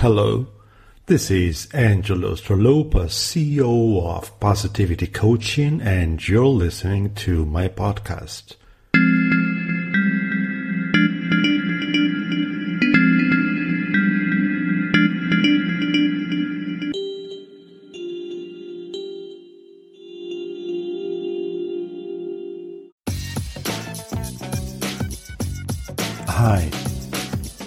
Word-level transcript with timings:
Hello, 0.00 0.46
this 1.04 1.30
is 1.30 1.68
Angelo 1.74 2.34
Stralopa, 2.34 3.04
CEO 3.10 4.02
of 4.02 4.40
Positivity 4.40 5.06
Coaching, 5.06 5.82
and 5.82 6.26
you're 6.26 6.46
listening 6.46 7.14
to 7.16 7.44
my 7.44 7.68
podcast. 7.68 8.56
Hi, 26.26 26.70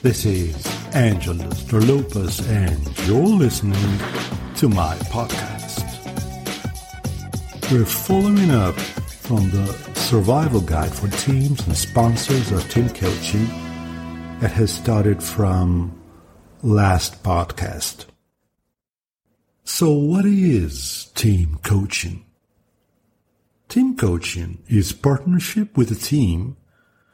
this 0.01 0.25
is 0.25 0.72
Angelus 0.93 1.63
Lopez, 1.73 2.39
and 2.49 3.07
you're 3.07 3.25
listening 3.25 3.97
to 4.57 4.69
my 4.69 4.95
podcast. 5.09 5.81
We're 7.71 7.83
following 7.83 8.51
up 8.51 8.75
from 8.75 9.49
the 9.49 9.65
survival 9.95 10.61
guide 10.61 10.93
for 10.93 11.07
teams 11.17 11.65
and 11.65 11.75
sponsors 11.75 12.51
of 12.51 12.69
team 12.69 12.89
coaching 12.89 13.47
that 14.39 14.51
has 14.51 14.71
started 14.71 15.23
from 15.23 15.99
last 16.61 17.23
podcast. 17.23 18.05
So, 19.63 19.91
what 19.93 20.25
is 20.25 21.05
team 21.15 21.57
coaching? 21.63 22.23
Team 23.67 23.97
coaching 23.97 24.61
is 24.67 24.91
partnership 24.91 25.75
with 25.75 25.89
a 25.89 25.95
team 25.95 26.55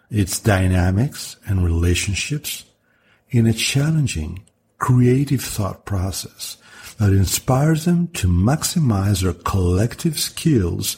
its 0.10 0.40
dynamics 0.40 1.38
and 1.48 1.64
relationships 1.64 2.66
in 3.30 3.46
a 3.46 3.54
challenging, 3.54 4.44
creative 4.78 5.42
thought 5.42 5.86
process 5.86 6.58
that 6.98 7.14
inspires 7.14 7.86
them 7.86 8.08
to 8.10 8.28
maximize 8.28 9.22
their 9.22 9.34
collective 9.34 10.20
skills 10.20 10.98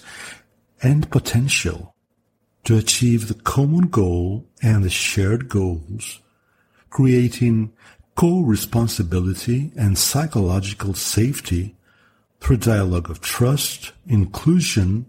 and 0.81 1.09
potential 1.11 1.94
to 2.64 2.78
achieve 2.78 3.28
the 3.28 3.33
common 3.33 3.88
goal 3.88 4.45
and 4.61 4.83
the 4.83 4.89
shared 4.89 5.50
goals, 5.50 6.20
creating 6.89 7.72
co-responsibility 8.16 9.72
and 9.77 9.98
psychological 9.98 10.94
safety 10.94 11.75
through 12.39 12.58
dialogue 12.58 13.09
of 13.09 13.22
trust, 13.22 13.94
inclusion, 14.08 15.05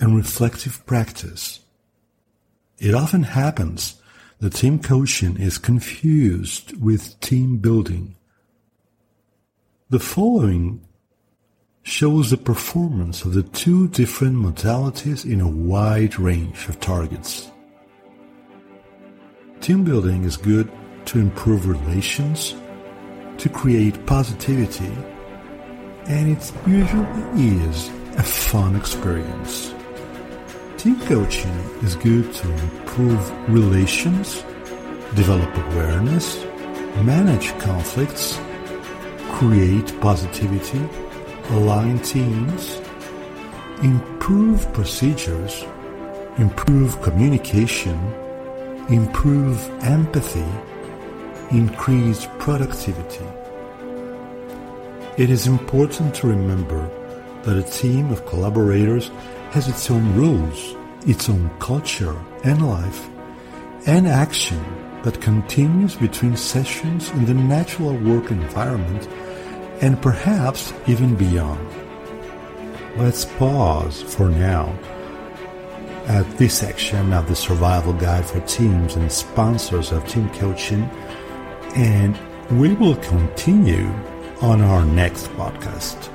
and 0.00 0.16
reflective 0.16 0.84
practice. 0.86 1.60
It 2.78 2.94
often 2.94 3.24
happens 3.24 4.00
that 4.40 4.54
team 4.54 4.78
coaching 4.78 5.36
is 5.36 5.58
confused 5.58 6.80
with 6.80 7.18
team 7.20 7.58
building. 7.58 8.14
The 9.90 9.98
following 9.98 10.80
shows 11.82 12.30
the 12.30 12.36
performance 12.36 13.24
of 13.24 13.34
the 13.34 13.42
two 13.42 13.88
different 13.88 14.36
modalities 14.36 15.24
in 15.24 15.40
a 15.40 15.48
wide 15.48 16.18
range 16.18 16.68
of 16.68 16.78
targets. 16.78 17.50
Team 19.60 19.84
building 19.84 20.24
is 20.24 20.36
good 20.36 20.70
to 21.06 21.18
improve 21.18 21.66
relations, 21.66 22.54
to 23.38 23.48
create 23.48 24.04
positivity, 24.06 24.92
and 26.04 26.36
it 26.36 26.52
usually 26.66 27.64
is 27.64 27.88
a 28.16 28.22
fun 28.22 28.76
experience. 28.76 29.74
Team 30.78 31.00
coaching 31.00 31.50
is 31.82 31.96
good 31.96 32.32
to 32.34 32.48
improve 32.52 33.48
relations, 33.48 34.42
develop 35.16 35.52
awareness, 35.72 36.44
manage 37.02 37.48
conflicts, 37.58 38.38
create 39.32 40.00
positivity, 40.00 40.80
align 41.50 41.98
teams, 41.98 42.80
improve 43.82 44.72
procedures, 44.72 45.64
improve 46.38 47.02
communication, 47.02 47.98
improve 48.88 49.58
empathy, 49.82 50.46
increase 51.50 52.28
productivity. 52.38 53.26
It 55.16 55.28
is 55.28 55.48
important 55.48 56.14
to 56.14 56.28
remember 56.28 56.88
that 57.48 57.56
a 57.56 57.70
team 57.70 58.10
of 58.10 58.26
collaborators 58.26 59.08
has 59.52 59.68
its 59.68 59.90
own 59.90 60.14
rules, 60.14 60.76
its 61.06 61.30
own 61.30 61.48
culture 61.60 62.14
and 62.44 62.68
life, 62.68 63.08
and 63.86 64.06
action 64.06 64.62
that 65.02 65.22
continues 65.22 65.94
between 65.96 66.36
sessions 66.36 67.08
in 67.12 67.24
the 67.24 67.32
natural 67.32 67.96
work 68.00 68.30
environment 68.30 69.08
and 69.80 70.02
perhaps 70.02 70.74
even 70.86 71.14
beyond. 71.14 71.66
Let's 72.98 73.24
pause 73.24 74.02
for 74.02 74.28
now 74.28 74.78
at 76.06 76.28
this 76.36 76.58
section 76.58 77.14
of 77.14 77.28
the 77.28 77.36
survival 77.36 77.94
guide 77.94 78.26
for 78.26 78.40
teams 78.40 78.96
and 78.96 79.10
sponsors 79.10 79.90
of 79.90 80.06
team 80.06 80.28
coaching, 80.34 80.82
and 81.76 82.14
we 82.60 82.74
will 82.74 82.96
continue 82.96 83.90
on 84.42 84.60
our 84.60 84.84
next 84.84 85.28
podcast. 85.28 86.10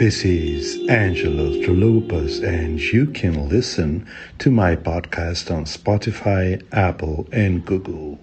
This 0.00 0.24
is 0.24 0.88
Angelo 0.88 1.50
Stralopas, 1.52 2.42
and 2.42 2.80
you 2.80 3.04
can 3.04 3.50
listen 3.50 4.06
to 4.38 4.50
my 4.50 4.74
podcast 4.74 5.54
on 5.54 5.66
Spotify, 5.66 6.62
Apple, 6.72 7.28
and 7.32 7.66
Google. 7.66 8.18